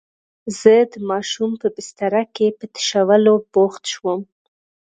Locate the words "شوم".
3.93-4.19